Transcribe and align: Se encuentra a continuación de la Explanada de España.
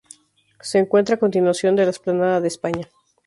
Se 0.61 0.79
encuentra 0.79 1.13
a 1.13 1.19
continuación 1.19 1.75
de 1.75 1.83
la 1.83 1.91
Explanada 1.91 2.41
de 2.41 2.47
España. 2.47 2.89